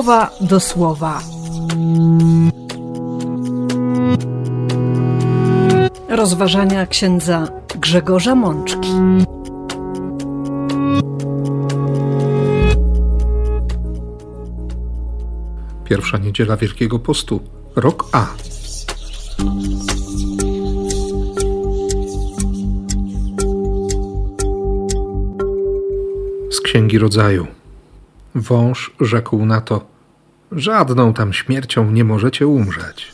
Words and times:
słowa 0.00 0.30
do 0.40 0.60
słowa. 0.60 1.20
Rozważania 6.08 6.86
księdza 6.86 7.48
Grzegorza 7.80 8.34
Mączki. 8.34 8.88
Pierwsza 15.84 16.18
niedziela 16.18 16.56
Wielkiego 16.56 16.98
Postu, 16.98 17.40
rok 17.76 18.08
A. 18.12 18.26
Z 26.50 26.60
Księgi 26.60 26.98
Rodzaju. 26.98 27.59
Wąż 28.34 28.94
rzekł 29.00 29.46
na 29.46 29.60
to: 29.60 29.86
Żadną 30.52 31.14
tam 31.14 31.32
śmiercią 31.32 31.90
nie 31.90 32.04
możecie 32.04 32.46
umrzeć. 32.46 33.12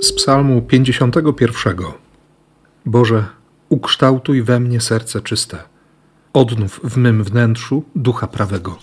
Z 0.00 0.12
Psalmu 0.12 0.62
51. 0.62 1.76
Boże, 2.86 3.24
ukształtuj 3.68 4.42
we 4.42 4.60
mnie 4.60 4.80
serce 4.80 5.20
czyste, 5.20 5.58
odnów 6.32 6.80
w 6.84 6.96
mym 6.96 7.24
wnętrzu 7.24 7.84
ducha 7.96 8.26
prawego. 8.26 8.78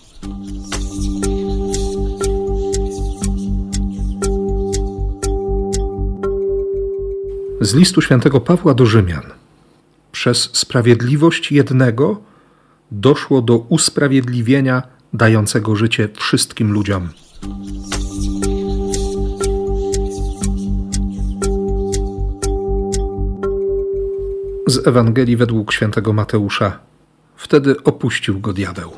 Z 7.62 7.76
listu 7.76 8.02
świętego 8.02 8.42
Pawła 8.42 8.74
do 8.74 8.86
Rzymian. 8.86 9.24
Przez 10.12 10.50
sprawiedliwość 10.54 11.52
jednego 11.52 12.22
doszło 12.92 13.42
do 13.42 13.58
usprawiedliwienia 13.58 14.84
dającego 15.14 15.76
życie 15.76 16.10
wszystkim 16.16 16.72
ludziom. 16.72 17.10
Z 24.68 24.88
Ewangelii 24.88 25.38
według 25.38 25.74
świętego 25.74 26.14
Mateusza. 26.14 26.80
Wtedy 27.36 27.84
opuścił 27.84 28.40
go 28.40 28.54
diabeł. 28.54 28.92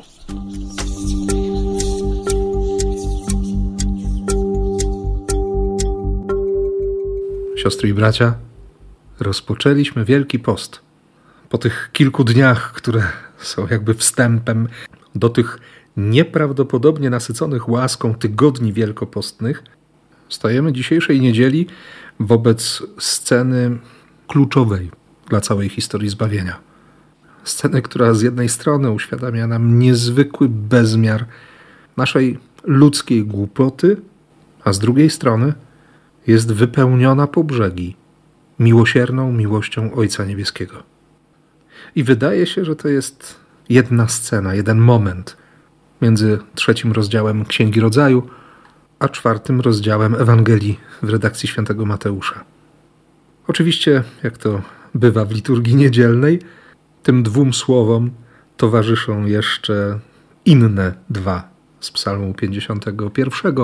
Siostry 7.56 7.88
i 7.88 7.94
bracia, 7.94 8.34
rozpoczęliśmy 9.20 10.04
Wielki 10.04 10.38
Post. 10.38 10.80
Po 11.48 11.58
tych 11.58 11.90
kilku 11.92 12.24
dniach, 12.24 12.72
które 12.72 13.02
są 13.38 13.66
jakby 13.70 13.94
wstępem 13.94 14.68
do 15.14 15.28
tych 15.28 15.58
nieprawdopodobnie 15.96 17.10
nasyconych 17.10 17.68
łaską 17.68 18.14
tygodni 18.14 18.72
wielkopostnych, 18.72 19.62
stajemy 20.28 20.72
dzisiejszej 20.72 21.20
niedzieli 21.20 21.66
wobec 22.20 22.82
sceny 22.98 23.78
kluczowej 24.26 24.90
dla 25.28 25.40
całej 25.40 25.68
historii 25.68 26.08
zbawienia. 26.08 26.58
Sceny, 27.44 27.82
która 27.82 28.14
z 28.14 28.22
jednej 28.22 28.48
strony 28.48 28.90
uświadamia 28.90 29.46
nam 29.46 29.78
niezwykły 29.78 30.48
bezmiar 30.48 31.26
naszej 31.96 32.38
ludzkiej 32.64 33.24
głupoty, 33.24 33.96
a 34.64 34.72
z 34.72 34.78
drugiej 34.78 35.10
strony 35.10 35.52
jest 36.26 36.52
wypełniona 36.52 37.26
po 37.26 37.44
brzegi 37.44 37.99
miłosierną 38.60 39.32
miłością 39.32 39.94
Ojca 39.94 40.24
Niebieskiego. 40.24 40.82
I 41.94 42.04
wydaje 42.04 42.46
się, 42.46 42.64
że 42.64 42.76
to 42.76 42.88
jest 42.88 43.40
jedna 43.68 44.08
scena, 44.08 44.54
jeden 44.54 44.78
moment 44.78 45.36
między 46.02 46.38
trzecim 46.54 46.92
rozdziałem 46.92 47.44
Księgi 47.44 47.80
Rodzaju 47.80 48.28
a 49.00 49.08
czwartym 49.08 49.60
rozdziałem 49.60 50.14
Ewangelii 50.14 50.80
w 51.02 51.10
redakcji 51.10 51.48
świętego 51.48 51.86
Mateusza. 51.86 52.44
Oczywiście, 53.48 54.02
jak 54.22 54.38
to 54.38 54.62
bywa 54.94 55.24
w 55.24 55.32
liturgii 55.32 55.76
niedzielnej, 55.76 56.38
tym 57.02 57.22
dwóm 57.22 57.54
słowom 57.54 58.10
towarzyszą 58.56 59.26
jeszcze 59.26 59.98
inne 60.44 60.94
dwa 61.10 61.48
z 61.80 61.90
Psalmu 61.90 62.34
51 62.34 63.54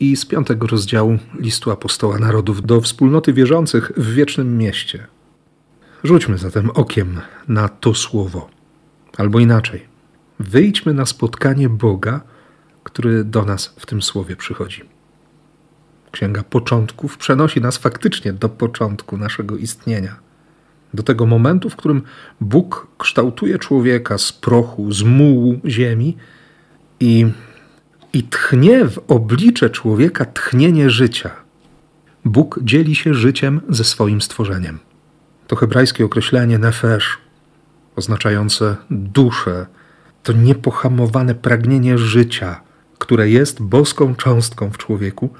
i 0.00 0.16
z 0.16 0.26
piątego 0.26 0.66
rozdziału 0.66 1.18
listu 1.38 1.70
apostoła 1.70 2.18
narodów 2.18 2.62
do 2.62 2.80
wspólnoty 2.80 3.32
wierzących 3.32 3.92
w 3.96 4.14
wiecznym 4.14 4.58
mieście. 4.58 5.06
Rzućmy 6.04 6.38
zatem 6.38 6.70
okiem 6.70 7.20
na 7.48 7.68
to 7.68 7.94
słowo, 7.94 8.50
albo 9.16 9.40
inaczej. 9.40 9.86
Wyjdźmy 10.40 10.94
na 10.94 11.06
spotkanie 11.06 11.68
Boga, 11.68 12.20
który 12.82 13.24
do 13.24 13.44
nas 13.44 13.74
w 13.78 13.86
tym 13.86 14.02
słowie 14.02 14.36
przychodzi. 14.36 14.82
Księga 16.10 16.42
Początków 16.42 17.18
przenosi 17.18 17.60
nas 17.60 17.76
faktycznie 17.76 18.32
do 18.32 18.48
początku 18.48 19.16
naszego 19.16 19.56
istnienia, 19.56 20.16
do 20.94 21.02
tego 21.02 21.26
momentu, 21.26 21.70
w 21.70 21.76
którym 21.76 22.02
Bóg 22.40 22.86
kształtuje 22.98 23.58
człowieka 23.58 24.18
z 24.18 24.32
prochu, 24.32 24.92
z 24.92 25.02
mułu 25.02 25.60
ziemi 25.66 26.16
i 27.00 27.26
i 28.14 28.22
tchnie 28.22 28.84
w 28.84 28.98
oblicze 29.08 29.70
człowieka 29.70 30.24
tchnienie 30.24 30.90
życia. 30.90 31.30
Bóg 32.24 32.58
dzieli 32.62 32.94
się 32.94 33.14
życiem 33.14 33.60
ze 33.68 33.84
swoim 33.84 34.20
stworzeniem. 34.20 34.78
To 35.46 35.56
hebrajskie 35.56 36.04
określenie 36.04 36.58
nefesh, 36.58 37.18
oznaczające 37.96 38.76
duszę, 38.90 39.66
to 40.22 40.32
niepohamowane 40.32 41.34
pragnienie 41.34 41.98
życia, 41.98 42.60
które 42.98 43.30
jest 43.30 43.62
boską 43.62 44.14
cząstką 44.14 44.70
w 44.70 44.78
człowieku. 44.78 45.30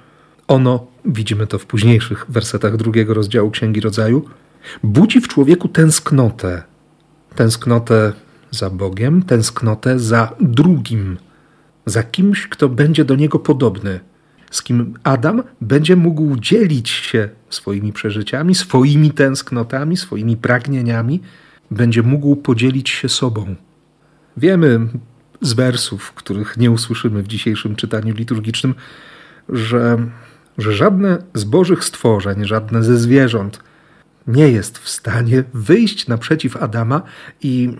Ono, 0.49 0.87
widzimy 1.05 1.47
to 1.47 1.59
w 1.59 1.67
późniejszych 1.67 2.27
wersetach 2.29 2.77
drugiego 2.77 3.15
rozdziału 3.15 3.51
Księgi 3.51 3.81
Rodzaju, 3.81 4.25
budzi 4.83 5.21
w 5.21 5.29
człowieku 5.29 5.69
tęsknotę. 5.69 6.62
Tęsknotę 7.35 8.12
za 8.51 8.71
Bogiem, 8.71 9.23
tęsknotę 9.23 9.99
za 9.99 10.33
drugim 10.41 11.17
za 11.87 12.03
kimś, 12.03 12.47
kto 12.47 12.69
będzie 12.69 13.05
do 13.05 13.17
niego 13.17 13.39
podobny, 13.39 14.00
z 14.50 14.62
kim 14.62 14.95
Adam 15.05 15.43
będzie 15.61 15.97
mógł 15.97 16.37
dzielić 16.37 16.91
się 16.91 17.28
swoimi 17.50 17.93
przeżyciami, 17.93 18.55
swoimi 18.55 19.11
tęsknotami, 19.11 19.97
swoimi 19.97 20.37
pragnieniami, 20.37 21.21
będzie 21.71 22.03
mógł 22.03 22.37
podzielić 22.37 22.91
się 22.91 23.09
sobą. 23.09 23.55
Wiemy 24.37 24.81
z 25.41 25.53
wersów, 25.53 26.12
których 26.12 26.56
nie 26.56 26.71
usłyszymy 26.71 27.23
w 27.23 27.27
dzisiejszym 27.27 27.77
czytaniu 27.77 28.15
liturgicznym, 28.15 28.75
że, 29.49 29.99
że 30.59 30.73
żadne 30.73 31.19
z 31.34 31.44
bożych 31.44 31.84
stworzeń, 31.84 32.44
żadne 32.44 32.83
ze 32.83 32.99
zwierząt 32.99 33.61
nie 34.27 34.49
jest 34.49 34.78
w 34.78 34.89
stanie 34.89 35.44
wyjść 35.55 36.09
naprzeciw 36.09 36.56
Adama 36.56 37.03
i 37.43 37.77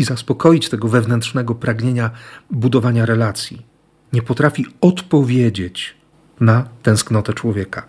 i 0.00 0.04
zaspokoić 0.04 0.68
tego 0.68 0.88
wewnętrznego 0.88 1.54
pragnienia 1.54 2.10
budowania 2.50 3.06
relacji. 3.06 3.66
Nie 4.12 4.22
potrafi 4.22 4.66
odpowiedzieć 4.80 5.96
na 6.40 6.68
tęsknotę 6.82 7.32
człowieka. 7.32 7.88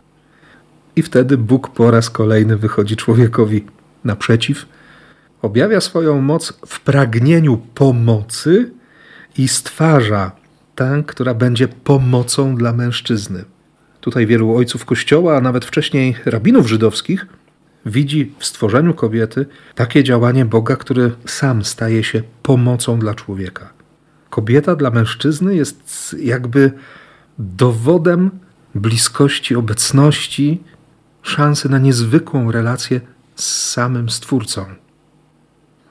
I 0.96 1.02
wtedy 1.02 1.38
Bóg 1.38 1.70
po 1.70 1.92
raz 1.92 2.10
kolejny 2.10 2.58
wychodzi 2.58 2.96
człowiekowi 2.96 3.66
naprzeciw, 4.04 4.66
objawia 5.42 5.82
swoją 5.82 6.22
moc 6.22 6.54
w 6.68 6.80
pragnieniu 6.80 7.58
pomocy 7.58 8.72
i 9.38 9.48
stwarza 9.48 10.32
tę, 10.76 11.04
która 11.08 11.34
będzie 11.34 11.68
pomocą 11.68 12.56
dla 12.56 12.74
mężczyzny. 12.74 13.46
Tutaj 14.02 14.28
wielu 14.28 14.56
ojców 14.56 14.86
Kościoła, 14.86 15.38
a 15.38 15.42
nawet 15.42 15.66
wcześniej 15.66 16.16
rabinów 16.26 16.68
żydowskich 16.68 17.26
widzi 17.86 18.34
w 18.40 18.46
stworzeniu 18.46 18.94
kobiety 18.94 19.46
takie 19.76 20.04
działanie 20.04 20.46
Boga, 20.46 20.76
który 20.76 21.12
sam 21.26 21.66
staje 21.66 22.04
się 22.04 22.24
pomocą 22.44 23.00
dla 23.00 23.16
człowieka. 23.16 23.74
Kobieta 24.30 24.76
dla 24.76 24.90
mężczyzny 24.90 25.56
jest 25.56 26.16
jakby 26.20 26.72
dowodem 27.40 28.32
bliskości, 28.76 29.56
obecności, 29.56 30.64
szansy 31.22 31.70
na 31.70 31.80
niezwykłą 31.80 32.52
relację 32.52 33.02
z 33.36 33.72
samym 33.72 34.10
Stwórcą. 34.10 34.66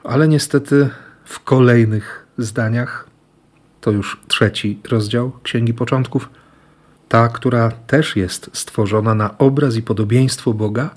Ale 0.03 0.27
niestety 0.27 0.89
w 1.25 1.39
kolejnych 1.39 2.27
zdaniach, 2.37 3.07
to 3.81 3.91
już 3.91 4.21
trzeci 4.27 4.79
rozdział 4.89 5.31
Księgi 5.43 5.73
Początków, 5.73 6.29
ta, 7.09 7.29
która 7.29 7.71
też 7.71 8.15
jest 8.15 8.49
stworzona 8.53 9.15
na 9.15 9.37
obraz 9.37 9.75
i 9.75 9.81
podobieństwo 9.81 10.53
Boga, 10.53 10.89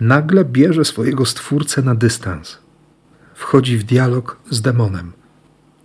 nagle 0.00 0.44
bierze 0.44 0.84
swojego 0.84 1.26
stwórcę 1.26 1.82
na 1.82 1.94
dystans. 1.94 2.58
Wchodzi 3.34 3.78
w 3.78 3.84
dialog 3.84 4.36
z 4.50 4.60
demonem. 4.60 5.12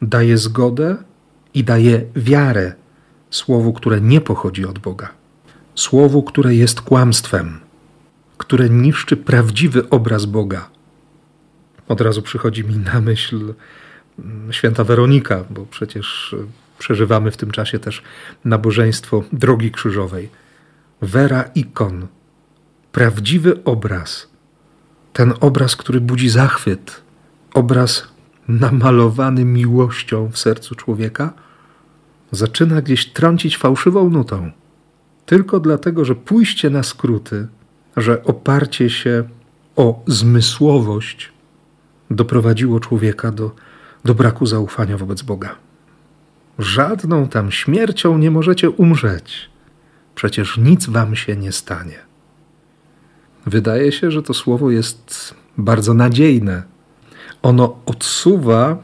Daje 0.01 0.38
zgodę 0.38 0.97
i 1.53 1.63
daje 1.63 2.06
wiarę 2.15 2.73
słowu, 3.29 3.73
które 3.73 4.01
nie 4.01 4.21
pochodzi 4.21 4.65
od 4.65 4.79
Boga. 4.79 5.09
Słowu, 5.75 6.23
które 6.23 6.56
jest 6.56 6.81
kłamstwem, 6.81 7.59
które 8.38 8.69
niszczy 8.69 9.17
prawdziwy 9.17 9.89
obraz 9.89 10.25
Boga. 10.25 10.69
Od 11.88 12.01
razu 12.01 12.21
przychodzi 12.21 12.63
mi 12.63 12.77
na 12.77 13.01
myśl 13.01 13.53
mm, 14.19 14.53
święta 14.53 14.83
Weronika, 14.83 15.44
bo 15.50 15.65
przecież 15.65 16.35
przeżywamy 16.77 17.31
w 17.31 17.38
tym 17.38 17.51
czasie 17.51 17.79
też 17.79 18.03
nabożeństwo 18.45 19.23
Drogi 19.33 19.71
Krzyżowej. 19.71 20.29
Wera 21.01 21.44
ikon, 21.56 22.07
prawdziwy 22.91 23.63
obraz, 23.63 24.27
ten 25.13 25.33
obraz, 25.39 25.75
który 25.75 26.01
budzi 26.01 26.30
zachwyt, 26.30 27.01
obraz 27.53 28.07
namalowany 28.47 29.45
miłością 29.45 30.30
w 30.31 30.38
sercu 30.38 30.75
człowieka, 30.75 31.33
zaczyna 32.31 32.81
gdzieś 32.81 33.06
trącić 33.06 33.57
fałszywą 33.57 34.09
nutą. 34.09 34.51
Tylko 35.25 35.59
dlatego, 35.59 36.06
że 36.06 36.15
pójście 36.15 36.69
na 36.69 36.83
skróty, 36.83 37.47
że 37.97 38.24
oparcie 38.24 38.89
się 38.89 39.24
o 39.75 40.03
zmysłowość 40.07 41.31
doprowadziło 42.12 42.80
człowieka 42.80 43.31
do, 43.31 43.56
do 44.06 44.15
braku 44.15 44.45
zaufania 44.45 44.97
wobec 44.97 45.21
Boga. 45.21 45.56
Żadną 46.59 47.27
tam 47.27 47.51
śmiercią 47.51 48.18
nie 48.18 48.31
możecie 48.31 48.69
umrzeć. 48.69 49.50
Przecież 50.15 50.57
nic 50.57 50.89
wam 50.89 51.15
się 51.15 51.35
nie 51.35 51.51
stanie. 51.51 52.08
Wydaje 53.45 53.91
się, 53.91 54.12
że 54.12 54.24
to 54.24 54.33
słowo 54.33 54.71
jest 54.71 55.36
bardzo 55.57 55.94
nadziejne. 55.94 56.63
Ono 57.41 57.80
odsuwa, 57.86 58.77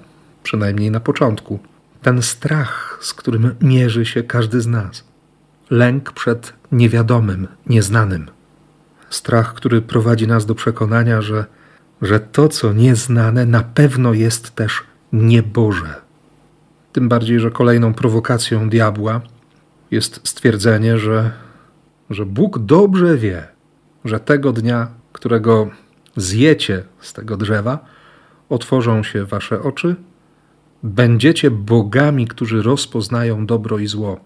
przynajmniej 0.44 0.92
na 0.92 1.00
początku, 1.00 1.60
ten 2.02 2.22
strach, 2.22 3.00
z 3.02 3.13
którym 3.13 3.56
mierzy 3.62 4.06
się 4.06 4.24
każdy 4.24 4.62
z 4.62 4.68
nas. 4.68 5.04
Lęk 5.69 6.12
przed 6.12 6.54
niewiadomym, 6.72 7.48
nieznanym. 7.68 8.28
Strach, 9.10 9.54
który 9.54 9.81
prowadzi 9.81 10.28
nas 10.28 10.46
do 10.46 10.56
przekonania, 10.56 11.22
że, 11.22 11.46
że 12.01 12.19
to, 12.19 12.48
co 12.48 12.74
nieznane, 12.74 13.46
na 13.46 13.63
pewno 13.63 14.13
jest 14.13 14.56
też 14.56 14.84
nieboże. 15.13 15.96
Tym 16.94 17.10
bardziej, 17.10 17.40
że 17.40 17.51
kolejną 17.51 17.94
prowokacją 17.94 18.69
diabła 18.69 19.22
jest 19.92 20.22
stwierdzenie, 20.24 20.98
że, 20.98 21.31
że 22.10 22.25
Bóg 22.25 22.60
dobrze 22.60 23.18
wie, 23.18 23.55
że 24.06 24.19
tego 24.19 24.52
dnia, 24.52 24.88
którego 25.13 25.69
zjecie 26.16 26.84
z 27.00 27.13
tego 27.13 27.38
drzewa, 27.38 27.86
otworzą 28.50 29.04
się 29.04 29.25
wasze 29.25 29.62
oczy, 29.62 29.96
będziecie 30.84 31.52
bogami, 31.52 32.28
którzy 32.28 32.62
rozpoznają 32.62 33.46
dobro 33.46 33.80
i 33.80 33.88
zło. 33.88 34.19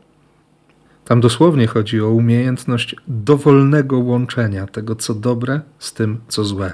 Tam 1.05 1.21
dosłownie 1.21 1.67
chodzi 1.67 2.01
o 2.01 2.09
umiejętność 2.09 2.95
dowolnego 3.07 3.99
łączenia 3.99 4.67
tego, 4.67 4.95
co 4.95 5.15
dobre, 5.15 5.61
z 5.79 5.93
tym, 5.93 6.19
co 6.27 6.43
złe. 6.43 6.73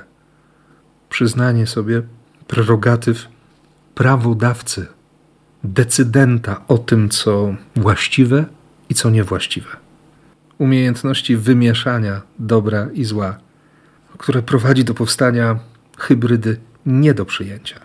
Przyznanie 1.09 1.67
sobie 1.67 2.01
prerogatyw 2.47 3.27
prawodawcy, 3.95 4.87
decydenta 5.63 6.61
o 6.67 6.77
tym, 6.77 7.09
co 7.09 7.55
właściwe 7.75 8.45
i 8.89 8.93
co 8.93 9.09
niewłaściwe 9.09 9.84
umiejętności 10.57 11.37
wymieszania 11.37 12.21
dobra 12.39 12.87
i 12.93 13.03
zła, 13.03 13.37
które 14.17 14.41
prowadzi 14.41 14.83
do 14.83 14.93
powstania 14.93 15.59
hybrydy 15.97 16.57
nie 16.85 17.13
do 17.13 17.25
przyjęcia. 17.25 17.79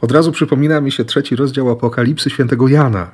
Od 0.00 0.12
razu 0.12 0.32
przypomina 0.32 0.80
mi 0.80 0.92
się 0.92 1.04
trzeci 1.04 1.36
rozdział 1.36 1.70
Apokalipsy 1.70 2.30
świętego 2.30 2.68
Jana, 2.68 3.10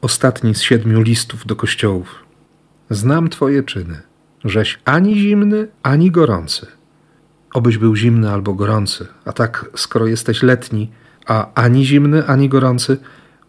ostatni 0.00 0.54
z 0.54 0.62
siedmiu 0.62 1.00
listów 1.00 1.46
do 1.46 1.56
kościołów. 1.56 2.24
Znam 2.90 3.28
Twoje 3.28 3.62
czyny, 3.62 4.02
żeś 4.44 4.78
ani 4.84 5.18
zimny, 5.18 5.68
ani 5.82 6.10
gorący. 6.10 6.66
Obyś 7.54 7.78
był 7.78 7.96
zimny 7.96 8.30
albo 8.30 8.54
gorący, 8.54 9.06
a 9.24 9.32
tak, 9.32 9.70
skoro 9.76 10.06
jesteś 10.06 10.42
letni, 10.42 10.90
a 11.26 11.54
ani 11.54 11.86
zimny, 11.86 12.26
ani 12.26 12.48
gorący, 12.48 12.96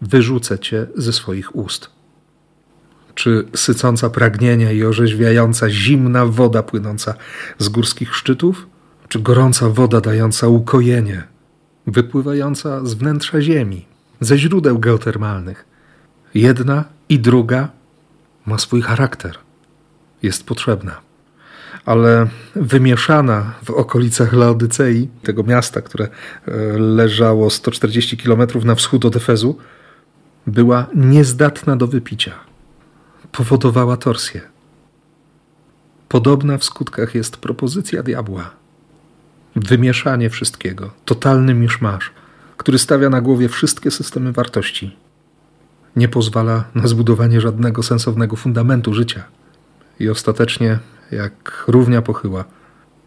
wyrzucę 0.02 0.60
Cię 0.60 0.88
ze 0.96 1.13
swoich 1.13 1.56
ust 1.56 1.97
czy 3.18 3.46
sycąca 3.56 4.10
pragnienia 4.10 4.72
i 4.72 4.84
orzeźwiająca 4.84 5.69
zimna 5.69 6.25
woda 6.25 6.64
płynąca 6.64 7.14
z 7.58 7.69
górskich 7.69 8.16
szczytów, 8.16 8.68
czy 9.08 9.19
gorąca 9.19 9.69
woda 9.69 10.02
dająca 10.02 10.48
ukojenie, 10.48 11.24
wypływająca 11.88 12.86
z 12.86 12.94
wnętrza 12.94 13.42
ziemi, 13.42 13.86
ze 14.19 14.38
źródeł 14.38 14.80
geotermalnych. 14.80 15.66
Jedna 16.34 16.84
i 17.10 17.19
druga 17.19 17.69
ma 18.46 18.58
swój 18.58 18.81
charakter, 18.81 19.38
jest 20.24 20.44
potrzebna. 20.44 20.98
Ale 21.86 22.28
wymieszana 22.56 23.54
w 23.63 23.70
okolicach 23.70 24.34
Laodycei, 24.34 25.10
tego 25.24 25.44
miasta, 25.44 25.81
które 25.81 26.06
e, 26.06 26.52
leżało 26.78 27.50
140 27.50 28.18
km 28.18 28.42
na 28.63 28.75
wschód 28.75 29.06
od 29.06 29.16
Efezu, 29.16 29.58
była 30.48 30.88
niezdatna 30.96 31.75
do 31.75 31.88
wypicia 31.88 32.47
powodowała 33.38 33.98
torsję. 33.98 34.42
Podobna 36.10 36.57
w 36.57 36.63
skutkach 36.63 37.16
jest 37.16 37.38
propozycja 37.38 38.04
diabła. 38.04 38.50
Wymieszanie 39.56 40.30
wszystkiego, 40.30 40.92
totalny 41.06 41.54
miszmasz, 41.54 42.12
który 42.57 42.80
stawia 42.80 43.10
na 43.10 43.22
głowie 43.22 43.50
wszystkie 43.50 43.92
systemy 43.92 44.31
wartości. 44.31 44.95
Nie 45.95 46.07
pozwala 46.07 46.63
na 46.75 46.88
zbudowanie 46.88 47.42
żadnego 47.42 47.84
sensownego 47.84 48.36
fundamentu 48.36 48.94
życia. 48.94 49.24
I 50.00 50.10
ostatecznie, 50.10 50.80
jak 51.12 51.63
równia 51.68 52.01
pochyła, 52.01 52.45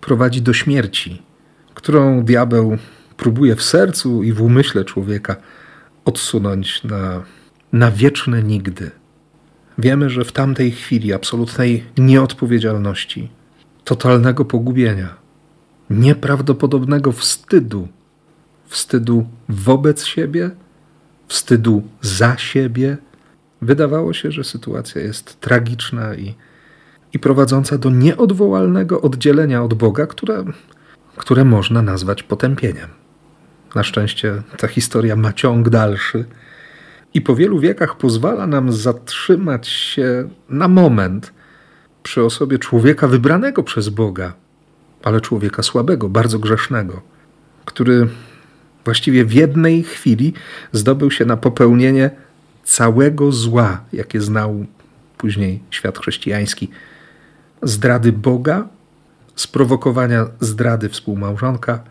prowadzi 0.01 0.43
do 0.43 0.53
śmierci, 0.53 1.23
którą 1.75 2.25
diabeł 2.25 2.79
próbuje 3.17 3.57
w 3.57 3.63
sercu 3.63 4.23
i 4.23 4.33
w 4.33 4.43
umyśle 4.43 4.85
człowieka 4.85 5.37
odsunąć 6.05 6.85
na, 6.85 7.23
na 7.73 7.91
wieczne 7.91 8.43
nigdy. 8.43 9.00
Wiemy, 9.81 10.11
że 10.11 10.25
w 10.25 10.33
tamtej 10.33 10.71
chwili 10.71 11.13
absolutnej 11.13 11.85
nieodpowiedzialności, 11.99 13.31
totalnego 13.85 14.45
pogubienia, 14.45 15.15
nieprawdopodobnego 15.91 17.13
wstydu, 17.13 17.89
wstydu 18.67 19.27
wobec 19.49 20.05
siebie, 20.05 20.51
wstydu 21.29 21.83
za 22.01 22.37
siebie, 22.39 22.97
wydawało 23.63 24.13
się, 24.13 24.33
że 24.33 24.45
sytuacja 24.45 25.03
jest 25.03 25.41
tragiczna 25.41 26.15
i, 26.15 26.35
i 27.13 27.19
prowadząca 27.19 27.79
do 27.79 27.91
nieodwołalnego 27.91 29.01
oddzielenia 29.01 29.63
od 29.63 29.75
Boga, 29.75 30.07
które, 30.07 30.45
które 31.17 31.45
można 31.45 31.83
nazwać 31.83 32.23
potępieniem. 32.23 32.89
Na 33.75 33.83
szczęście 33.83 34.43
ta 34.59 34.69
historia 34.69 35.17
ma 35.17 35.33
ciąg 35.33 35.69
dalszy 35.69 36.25
i 37.15 37.21
po 37.21 37.37
wielu 37.37 37.59
wiekach 37.61 37.97
pozwala 37.97 38.47
nam 38.47 38.73
zatrzymać 38.73 39.69
się 39.69 40.29
na 40.49 40.69
moment 40.69 41.33
przy 42.03 42.25
osobie 42.25 42.59
człowieka 42.59 43.09
wybranego 43.09 43.63
przez 43.63 43.89
Boga, 43.89 44.33
ale 45.03 45.21
człowieka 45.21 45.63
słabego, 45.63 46.09
bardzo 46.09 46.39
grzesznego, 46.39 47.03
który 47.65 48.09
właściwie 48.85 49.25
w 49.25 49.33
jednej 49.33 49.83
chwili 49.83 50.33
zdobył 50.73 51.11
się 51.11 51.25
na 51.25 51.37
popełnienie 51.37 52.11
całego 52.65 53.33
zła, 53.33 53.81
jakie 53.93 54.21
znał 54.21 54.67
później 55.19 55.63
świat 55.71 55.99
chrześcijański. 55.99 56.71
Zdrady 57.63 58.13
Boga, 58.13 58.69
sprowokowania 59.37 60.27
zdrady 60.41 60.89
współmałżonka 60.89 61.83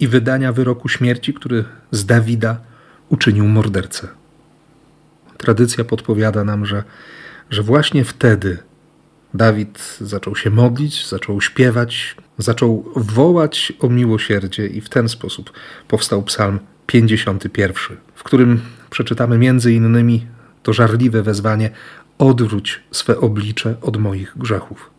i 0.00 0.08
wydania 0.08 0.52
wyroku 0.52 0.88
śmierci, 0.88 1.34
który 1.34 1.64
z 1.90 2.06
Dawida 2.06 2.60
uczynił 3.08 3.48
mordercę. 3.48 4.08
Tradycja 5.36 5.84
podpowiada 5.84 6.44
nam, 6.44 6.66
że, 6.66 6.84
że 7.50 7.62
właśnie 7.62 8.04
wtedy 8.04 8.58
Dawid 9.34 9.96
zaczął 10.00 10.36
się 10.36 10.50
modlić, 10.50 11.08
zaczął 11.08 11.40
śpiewać, 11.40 12.16
zaczął 12.38 12.92
wołać 12.96 13.72
o 13.80 13.88
miłosierdzie 13.88 14.66
i 14.66 14.80
w 14.80 14.88
ten 14.88 15.08
sposób 15.08 15.52
powstał 15.88 16.22
Psalm 16.22 16.58
51, 16.86 17.96
w 18.14 18.22
którym 18.22 18.60
przeczytamy 18.90 19.38
między 19.38 19.72
innymi 19.72 20.26
to 20.62 20.72
żarliwe 20.72 21.22
wezwanie: 21.22 21.70
Odwróć 22.18 22.80
swe 22.90 23.20
oblicze 23.20 23.74
od 23.82 23.96
moich 23.96 24.32
grzechów. 24.36 24.90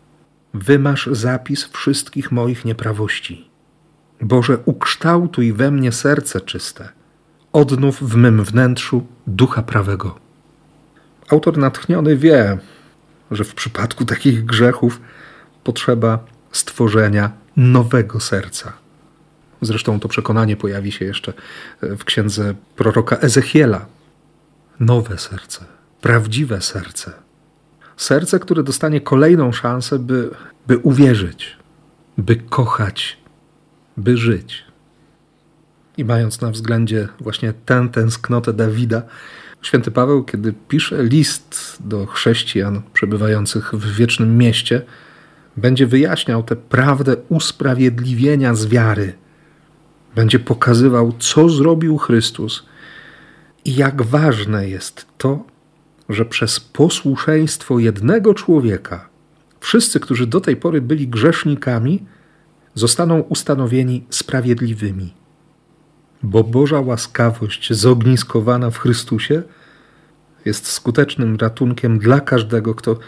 Wymasz 0.54 1.08
zapis 1.12 1.64
wszystkich 1.64 2.32
moich 2.32 2.64
nieprawości. 2.64 3.48
Boże, 4.20 4.58
ukształtuj 4.64 5.52
we 5.52 5.70
mnie 5.70 5.92
serce 5.92 6.40
czyste. 6.40 6.88
Odnów 7.52 8.02
w 8.02 8.16
mym 8.16 8.44
wnętrzu 8.44 9.06
ducha 9.26 9.62
prawego. 9.62 10.25
Autor 11.30 11.58
natchniony 11.58 12.16
wie, 12.16 12.58
że 13.30 13.44
w 13.44 13.54
przypadku 13.54 14.04
takich 14.04 14.44
grzechów 14.44 15.00
potrzeba 15.64 16.18
stworzenia 16.52 17.30
nowego 17.56 18.20
serca. 18.20 18.72
Zresztą 19.62 20.00
to 20.00 20.08
przekonanie 20.08 20.56
pojawi 20.56 20.92
się 20.92 21.04
jeszcze 21.04 21.32
w 21.82 22.04
księdze 22.04 22.54
proroka 22.76 23.16
Ezechiela. 23.16 23.86
Nowe 24.80 25.18
serce, 25.18 25.64
prawdziwe 26.00 26.60
serce. 26.60 27.12
Serce, 27.96 28.38
które 28.38 28.62
dostanie 28.62 29.00
kolejną 29.00 29.52
szansę, 29.52 29.98
by, 29.98 30.30
by 30.66 30.78
uwierzyć, 30.78 31.56
by 32.18 32.36
kochać, 32.36 33.18
by 33.96 34.16
żyć. 34.16 34.64
i 35.96 36.04
mając 36.04 36.40
na 36.40 36.50
względzie 36.50 37.08
właśnie 37.20 37.52
tę 37.52 37.88
tęsknotę 37.92 38.52
Dawida, 38.52 39.02
święty 39.66 39.90
Paweł, 39.90 40.24
kiedy 40.24 40.54
pisze 40.68 41.04
list 41.04 41.76
do 41.80 42.06
chrześcijan 42.06 42.82
przebywających 42.92 43.74
w 43.74 43.96
wiecznym 43.96 44.38
mieście, 44.38 44.82
będzie 45.56 45.86
wyjaśniał 45.86 46.42
tę 46.42 46.56
prawdę 46.56 47.16
usprawiedliwienia 47.28 48.54
z 48.54 48.66
wiary. 48.66 49.14
Będzie 50.14 50.38
pokazywał, 50.38 51.12
co 51.18 51.48
zrobił 51.48 51.98
Chrystus 51.98 52.66
i 53.64 53.74
jak 53.74 54.02
ważne 54.02 54.68
jest 54.68 55.06
to, 55.18 55.44
że 56.08 56.24
przez 56.24 56.60
posłuszeństwo 56.60 57.78
jednego 57.78 58.34
człowieka 58.34 59.08
wszyscy, 59.60 60.00
którzy 60.00 60.26
do 60.26 60.40
tej 60.40 60.56
pory 60.56 60.80
byli 60.80 61.08
grzesznikami, 61.08 62.06
zostaną 62.74 63.20
ustanowieni 63.20 64.06
sprawiedliwymi. 64.10 65.14
Bo 66.22 66.44
Boża 66.44 66.80
łaskawość 66.80 67.72
zogniskowana 67.72 68.70
w 68.70 68.78
Chrystusie 68.78 69.42
jest 70.44 70.66
skutecznym 70.66 71.36
ratunkiem 71.36 71.98
dla 71.98 72.20
każdego, 72.20 72.74
kto, 72.74 72.98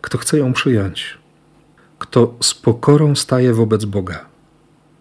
kto 0.00 0.18
chce 0.18 0.38
ją 0.38 0.52
przyjąć, 0.52 1.18
kto 1.98 2.34
z 2.42 2.54
pokorą 2.54 3.16
staje 3.16 3.54
wobec 3.54 3.84
Boga. 3.84 4.26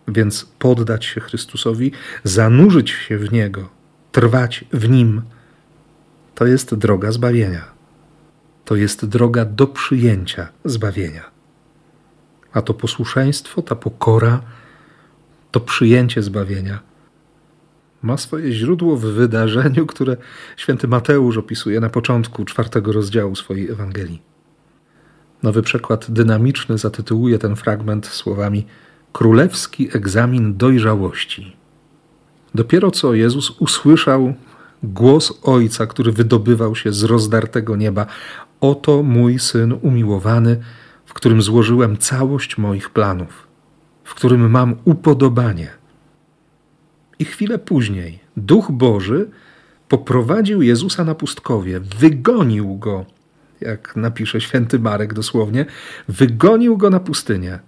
Więc 0.07 0.45
poddać 0.59 1.05
się 1.05 1.21
Chrystusowi, 1.21 1.91
zanurzyć 2.23 2.89
się 2.89 3.17
w 3.17 3.31
Niego, 3.31 3.69
trwać 4.11 4.65
w 4.73 4.89
Nim, 4.89 5.21
to 6.35 6.45
jest 6.45 6.75
droga 6.75 7.11
zbawienia. 7.11 7.65
To 8.65 8.75
jest 8.75 9.05
droga 9.05 9.45
do 9.45 9.67
przyjęcia 9.67 10.47
zbawienia. 10.65 11.23
A 12.53 12.61
to 12.61 12.73
posłuszeństwo, 12.73 13.61
ta 13.61 13.75
pokora, 13.75 14.41
to 15.51 15.59
przyjęcie 15.59 16.23
zbawienia 16.23 16.88
ma 18.01 18.17
swoje 18.17 18.51
źródło 18.51 18.97
w 18.97 19.01
wydarzeniu, 19.01 19.85
które 19.85 20.17
święty 20.57 20.87
Mateusz 20.87 21.37
opisuje 21.37 21.79
na 21.79 21.89
początku 21.89 22.45
czwartego 22.45 22.91
rozdziału 22.91 23.35
swojej 23.35 23.71
Ewangelii. 23.71 24.21
Nowy 25.43 25.61
przekład 25.61 26.11
dynamiczny 26.11 26.77
zatytułuje 26.77 27.39
ten 27.39 27.55
fragment 27.55 28.07
słowami 28.07 28.65
Królewski 29.11 29.89
egzamin 29.97 30.57
dojrzałości. 30.57 31.55
Dopiero 32.55 32.91
co 32.91 33.13
Jezus 33.13 33.51
usłyszał 33.51 34.33
głos 34.83 35.39
Ojca, 35.43 35.87
który 35.87 36.11
wydobywał 36.11 36.75
się 36.75 36.93
z 36.93 37.03
rozdartego 37.03 37.75
nieba: 37.75 38.05
Oto 38.61 39.03
mój 39.03 39.39
syn 39.39 39.79
umiłowany, 39.81 40.59
w 41.05 41.13
którym 41.13 41.41
złożyłem 41.41 41.97
całość 41.97 42.57
moich 42.57 42.89
planów, 42.89 43.47
w 44.03 44.15
którym 44.15 44.49
mam 44.49 44.75
upodobanie. 44.85 45.78
I 47.19 47.25
chwilę 47.25 47.59
później 47.59 48.19
Duch 48.37 48.71
Boży 48.71 49.29
poprowadził 49.87 50.61
Jezusa 50.61 51.03
na 51.03 51.15
pustkowie, 51.15 51.79
wygonił 51.79 52.77
go, 52.77 53.05
jak 53.61 53.95
napisze 53.95 54.41
święty 54.41 54.79
Marek 54.79 55.13
dosłownie, 55.13 55.65
wygonił 56.07 56.77
go 56.77 56.89
na 56.89 56.99
pustynię, 56.99 57.59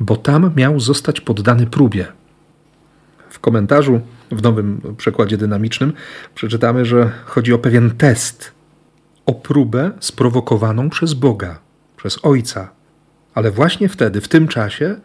bo 0.00 0.16
tam 0.16 0.50
miał 0.56 0.80
zostać 0.80 1.20
poddany 1.20 1.66
próbie. 1.66 2.06
W 3.30 3.40
komentarzu 3.40 4.00
w 4.32 4.42
nowym 4.42 4.94
przekładzie 4.96 5.36
dynamicznym 5.36 5.92
przeczytamy, 6.34 6.84
że 6.84 7.12
chodzi 7.24 7.52
o 7.52 7.58
pewien 7.58 7.90
test, 7.90 8.52
o 9.26 9.34
próbę 9.34 9.90
sprowokowaną 10.00 10.90
przez 10.90 11.14
Boga, 11.14 11.58
przez 11.96 12.24
Ojca. 12.24 12.70
Ale 13.34 13.50
właśnie 13.50 13.88
wtedy, 13.88 14.20
w 14.20 14.28
tym 14.28 14.48
czasie, 14.48 14.96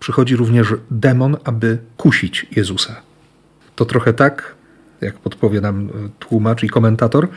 przychodzi 0.00 0.36
również 0.36 0.74
demon, 0.90 1.36
aby 1.44 1.78
kusić 1.96 2.46
Jezusa. 2.56 3.13
To 3.76 3.84
trochę 3.84 4.12
tak, 4.12 4.54
jak 5.00 5.18
podpowie 5.18 5.60
nam 5.60 5.90
tłumacz 6.18 6.62
i 6.62 6.68
komentator, 6.68 7.28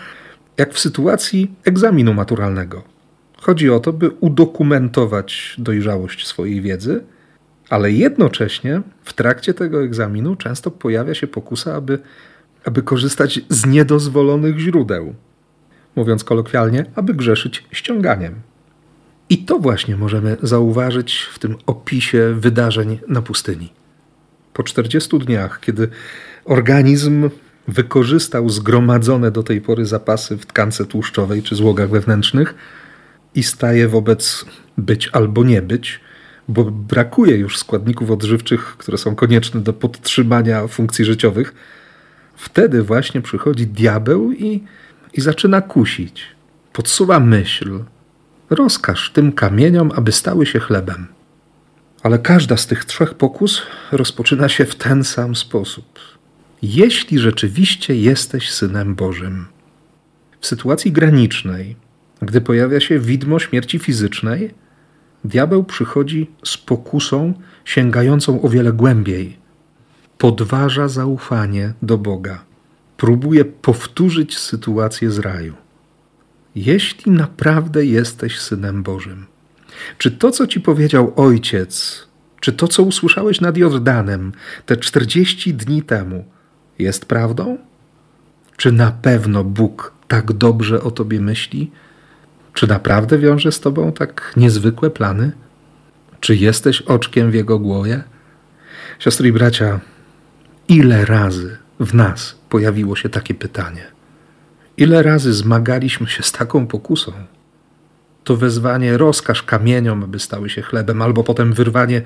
jak 0.58 0.74
w 0.74 0.79
sytuacji 0.79 1.51
egzaminu 1.65 2.13
maturalnego. 2.13 2.84
Chodzi 3.41 3.70
o 3.70 3.79
to, 3.79 3.94
by 3.94 4.10
udokumentować 4.10 5.56
dojrzałość 5.58 6.27
swojej 6.27 6.62
wiedzy 6.62 7.03
ale 7.70 7.91
jednocześnie 7.91 8.82
w 9.03 9.13
trakcie 9.13 9.53
tego 9.53 9.84
egzaminu 9.84 10.36
często 10.36 10.72
pojawia 10.72 11.13
się 11.13 11.27
pokusa, 11.27 11.75
aby, 11.75 12.00
aby 12.65 12.82
korzystać 12.82 13.39
z 13.50 13.65
niedozwolonych 13.65 14.60
źródeł. 14.60 15.13
Mówiąc 15.96 16.24
kolokwialnie, 16.24 16.86
aby 16.96 17.13
grzeszyć 17.13 17.65
ściąganiem. 17.72 18.36
I 19.29 19.38
to 19.38 19.60
właśnie 19.60 19.98
możemy 19.98 20.38
zauważyć 20.44 21.22
w 21.34 21.39
tym 21.39 21.56
opisie 21.65 22.36
wydarzeń 22.39 23.00
na 23.08 23.22
pustyni. 23.22 23.70
Po 24.57 24.63
40 24.63 25.19
dniach, 25.19 25.59
kiedy 25.59 25.87
organizm 26.45 27.29
wykorzystał 27.67 28.49
zgromadzone 28.49 29.31
do 29.31 29.43
tej 29.43 29.61
pory 29.61 29.85
zapasy 29.85 30.37
w 30.37 30.45
tkance 30.45 30.85
tłuszczowej 30.85 31.43
czy 31.43 31.55
złogach 31.55 31.89
wewnętrznych 31.89 32.55
i 33.35 33.43
staje 33.43 33.87
wobec 33.87 34.45
być 34.77 35.09
albo 35.13 35.43
nie 35.43 35.61
być, 35.61 35.99
bo 36.47 36.63
brakuje 36.63 37.37
już 37.37 37.57
składników 37.57 38.11
odżywczych, 38.11 38.75
które 38.77 38.97
są 38.97 39.15
konieczne 39.15 39.61
do 39.61 39.73
podtrzymania 39.73 40.67
funkcji 40.67 41.05
życiowych, 41.05 41.53
wtedy 42.35 42.83
właśnie 42.83 43.21
przychodzi 43.21 43.67
diabeł 43.67 44.31
i, 44.31 44.63
i 45.13 45.21
zaczyna 45.21 45.61
kusić. 45.61 46.25
Podsuwa 46.73 47.19
myśl. 47.19 47.79
Rozkaż 48.49 49.11
tym 49.11 49.31
kamieniom, 49.31 49.91
aby 49.95 50.11
stały 50.11 50.45
się 50.45 50.59
chlebem. 50.59 51.16
Ale 52.07 52.19
każda 52.19 52.57
z 52.57 52.67
tych 52.67 52.85
trzech 52.85 53.13
pokus 53.13 53.61
rozpoczyna 53.91 54.49
się 54.49 54.65
w 54.65 54.75
ten 54.75 55.03
sam 55.03 55.35
sposób. 55.35 55.99
Jeśli 56.61 57.19
rzeczywiście 57.19 57.95
jesteś 57.95 58.51
synem 58.51 58.95
Bożym. 58.95 59.45
W 60.41 60.47
sytuacji 60.47 60.91
granicznej, 60.91 61.75
gdy 62.21 62.41
pojawia 62.41 62.79
się 62.79 62.99
widmo 62.99 63.39
śmierci 63.39 63.79
fizycznej, 63.79 64.53
diabeł 65.25 65.63
przychodzi 65.63 66.31
z 66.43 66.57
pokusą 66.57 67.33
sięgającą 67.65 68.41
o 68.41 68.49
wiele 68.49 68.73
głębiej. 68.73 69.37
Podważa 70.17 70.87
zaufanie 70.87 71.73
do 71.81 71.97
Boga. 71.97 72.43
Próbuje 72.97 73.45
powtórzyć 73.45 74.37
sytuację 74.37 75.11
z 75.11 75.19
raju. 75.19 75.53
Jeśli 76.55 77.11
naprawdę 77.11 77.85
jesteś 77.85 78.39
synem 78.39 78.83
Bożym, 78.83 79.25
czy 79.98 80.12
to, 80.12 80.31
co 80.31 80.48
ci 80.48 80.62
powiedział 80.62 81.13
ojciec, 81.15 82.03
czy 82.39 82.53
to, 82.53 82.67
co 82.67 82.84
usłyszałeś 82.84 83.41
nad 83.41 83.57
Jordanem 83.57 84.31
te 84.65 84.77
40 84.77 85.53
dni 85.53 85.84
temu, 85.84 86.25
jest 86.79 87.05
prawdą? 87.05 87.57
Czy 88.57 88.72
na 88.72 88.91
pewno 88.91 89.43
Bóg 89.43 89.93
tak 90.07 90.34
dobrze 90.34 90.84
o 90.84 90.91
tobie 90.91 91.22
myśli? 91.22 91.72
Czy 92.53 92.67
naprawdę 92.67 93.17
wiąże 93.17 93.51
z 93.51 93.60
tobą 93.60 93.91
tak 93.91 94.34
niezwykłe 94.38 94.89
plany? 94.89 95.31
Czy 96.19 96.36
jesteś 96.36 96.81
oczkiem 96.81 97.31
w 97.31 97.34
jego 97.34 97.60
głowie? 97.60 98.03
Siostry 99.00 99.27
i 99.27 99.31
bracia, 99.31 99.79
ile 100.67 101.05
razy 101.05 101.57
w 101.79 101.93
nas 101.93 102.39
pojawiło 102.50 102.96
się 102.96 103.10
takie 103.10 103.34
pytanie? 103.34 103.84
Ile 104.77 105.03
razy 105.03 105.34
zmagaliśmy 105.34 106.07
się 106.07 106.24
z 106.24 106.31
taką 106.31 106.67
pokusą? 106.67 107.12
To 108.27 108.38
wezwanie 108.38 108.98
rozkaż 108.98 109.43
kamieniom, 109.43 110.03
aby 110.03 110.19
stały 110.19 110.50
się 110.50 110.62
chlebem, 110.62 111.01
albo 111.01 111.24
potem 111.24 111.53
wyrwanie 111.53 112.01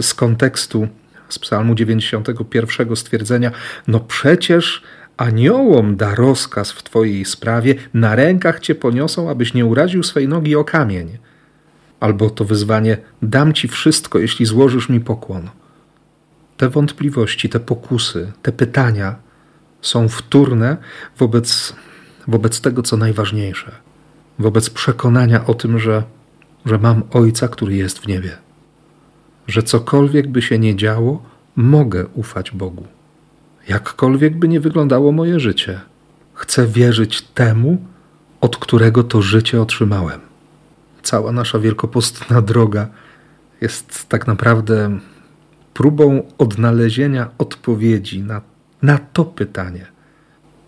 z 0.00 0.14
kontekstu 0.14 0.88
z 1.28 1.38
Psalmu 1.38 1.74
91 1.74 2.96
stwierdzenia: 2.96 3.50
No 3.86 4.00
przecież 4.00 4.82
aniołom 5.16 5.96
da 5.96 6.14
rozkaz 6.14 6.72
w 6.72 6.82
Twojej 6.82 7.24
sprawie, 7.24 7.74
na 7.94 8.14
rękach 8.14 8.60
Cię 8.60 8.74
poniosą, 8.74 9.30
abyś 9.30 9.54
nie 9.54 9.66
uraził 9.66 10.02
swej 10.02 10.28
nogi 10.28 10.56
o 10.56 10.64
kamień. 10.64 11.18
Albo 12.00 12.30
to 12.30 12.44
wyzwanie, 12.44 12.96
dam 13.22 13.52
Ci 13.52 13.68
wszystko, 13.68 14.18
jeśli 14.18 14.46
złożysz 14.46 14.88
mi 14.88 15.00
pokłon. 15.00 15.50
Te 16.56 16.68
wątpliwości, 16.68 17.48
te 17.48 17.60
pokusy, 17.60 18.32
te 18.42 18.52
pytania 18.52 19.16
są 19.80 20.08
wtórne 20.08 20.76
wobec, 21.18 21.74
wobec 22.28 22.60
tego, 22.60 22.82
co 22.82 22.96
najważniejsze, 22.96 23.89
wobec 24.40 24.70
przekonania 24.70 25.46
o 25.46 25.54
tym, 25.54 25.78
że, 25.78 26.02
że 26.66 26.78
mam 26.78 27.02
Ojca, 27.10 27.48
który 27.48 27.76
jest 27.76 27.98
w 27.98 28.06
niebie, 28.06 28.36
że 29.46 29.62
cokolwiek 29.62 30.28
by 30.28 30.42
się 30.42 30.58
nie 30.58 30.76
działo, 30.76 31.22
mogę 31.56 32.06
ufać 32.06 32.50
Bogu 32.50 32.84
jakkolwiek 33.70 34.36
by 34.36 34.48
nie 34.48 34.60
wyglądało 34.60 35.12
moje 35.12 35.40
życie. 35.40 35.80
Chcę 36.34 36.66
wierzyć 36.66 37.22
temu, 37.22 37.78
od 38.40 38.56
którego 38.56 39.02
to 39.02 39.22
życie 39.22 39.62
otrzymałem. 39.62 40.20
Cała 41.02 41.32
nasza 41.32 41.58
wielkopostna 41.58 42.42
droga 42.42 42.88
jest 43.60 44.08
tak 44.08 44.26
naprawdę 44.26 44.98
próbą 45.74 46.22
odnalezienia 46.38 47.30
odpowiedzi 47.38 48.22
na, 48.22 48.40
na 48.82 48.98
to 48.98 49.24
pytanie: 49.24 49.86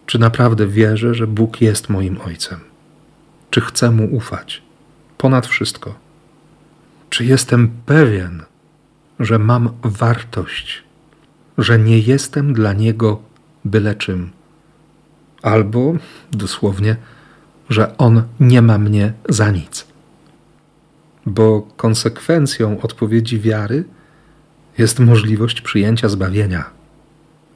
czy 0.06 0.18
naprawdę 0.18 0.66
wierzę, 0.66 1.14
że 1.14 1.26
Bóg 1.26 1.60
jest 1.60 1.88
moim 1.88 2.18
Ojcem? 2.26 2.71
Czy 3.52 3.60
chcę 3.60 3.90
Mu 3.90 4.16
ufać 4.16 4.62
ponad 5.18 5.46
wszystko? 5.46 5.94
Czy 7.10 7.24
jestem 7.24 7.70
pewien, 7.86 8.42
że 9.20 9.38
mam 9.38 9.70
wartość? 9.82 10.82
że 11.58 11.78
nie 11.78 11.98
jestem 11.98 12.52
dla 12.52 12.72
niego 12.72 13.22
byle 13.64 13.94
czym. 13.94 14.30
Albo 15.42 15.94
dosłownie, 16.30 16.96
że 17.68 17.96
on 17.98 18.22
nie 18.40 18.62
ma 18.62 18.78
mnie 18.78 19.12
za 19.28 19.50
nic. 19.50 19.86
Bo 21.26 21.62
konsekwencją 21.76 22.80
odpowiedzi 22.80 23.40
wiary 23.40 23.84
jest 24.78 24.98
możliwość 24.98 25.60
przyjęcia 25.60 26.08
zbawienia, 26.08 26.70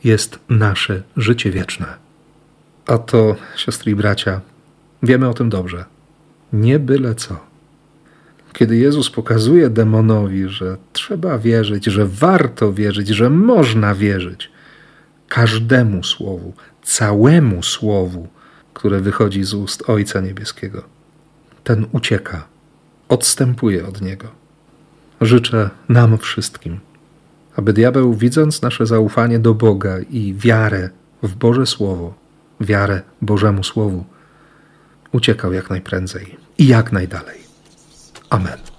jest 0.04 0.38
nasze 0.48 1.02
życie 1.16 1.50
wieczne. 1.50 1.86
A 2.86 2.98
to, 2.98 3.36
siostry 3.56 3.92
i 3.92 3.94
bracia, 3.94 4.40
wiemy 5.02 5.28
o 5.28 5.34
tym 5.34 5.48
dobrze. 5.48 5.84
Nie 6.52 6.78
byle 6.78 7.14
co. 7.14 7.36
Kiedy 8.52 8.76
Jezus 8.76 9.10
pokazuje 9.10 9.70
demonowi, 9.70 10.48
że 10.48 10.76
trzeba 10.92 11.38
wierzyć, 11.38 11.84
że 11.84 12.06
warto 12.06 12.72
wierzyć, 12.72 13.08
że 13.08 13.30
można 13.30 13.94
wierzyć 13.94 14.50
każdemu 15.28 16.04
słowu, 16.04 16.52
całemu 16.82 17.62
słowu, 17.62 18.28
które 18.74 19.00
wychodzi 19.00 19.44
z 19.44 19.54
ust 19.54 19.90
Ojca 19.90 20.20
Niebieskiego, 20.20 20.82
ten 21.64 21.86
ucieka, 21.92 22.46
odstępuje 23.08 23.86
od 23.86 24.02
niego. 24.02 24.28
Życzę 25.20 25.70
nam 25.88 26.18
wszystkim, 26.18 26.80
aby 27.56 27.72
diabeł, 27.72 28.14
widząc 28.14 28.62
nasze 28.62 28.86
zaufanie 28.86 29.38
do 29.38 29.54
Boga 29.54 29.98
i 30.10 30.34
wiarę 30.34 30.90
w 31.22 31.34
Boże 31.34 31.66
Słowo, 31.66 32.14
wiarę 32.60 33.02
Bożemu 33.22 33.64
Słowu, 33.64 34.04
uciekał 35.16 35.52
jak 35.52 35.70
najprędzej 35.70 36.36
i 36.58 36.66
jak 36.66 36.92
najdalej. 36.92 37.38
Amen. 38.30 38.75